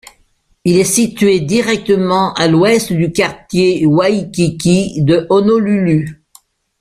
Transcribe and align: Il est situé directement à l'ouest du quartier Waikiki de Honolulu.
Il 0.65 0.79
est 0.79 0.83
situé 0.83 1.41
directement 1.41 2.33
à 2.33 2.47
l'ouest 2.47 2.91
du 2.91 3.11
quartier 3.11 3.85
Waikiki 3.85 5.03
de 5.03 5.27
Honolulu. 5.29 6.23